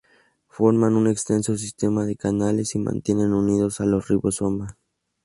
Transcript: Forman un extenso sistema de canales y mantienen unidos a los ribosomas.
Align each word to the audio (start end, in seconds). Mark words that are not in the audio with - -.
Forman 0.47 0.95
un 0.95 1.05
extenso 1.05 1.55
sistema 1.59 2.07
de 2.07 2.15
canales 2.15 2.73
y 2.73 2.79
mantienen 2.79 3.33
unidos 3.33 3.81
a 3.81 3.85
los 3.85 4.07
ribosomas. 4.07 4.71